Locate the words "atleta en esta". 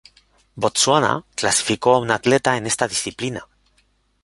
2.09-2.87